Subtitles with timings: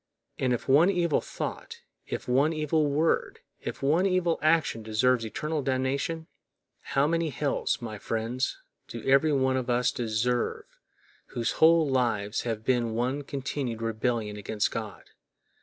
[0.39, 5.61] And if one evil thought, if one evil word, if one evil action deserves eternal
[5.61, 6.25] damnation,
[6.81, 10.65] how many hells, my friends, do every one of us deserve
[11.35, 15.03] whose whole lives have been one continued rebellion against God!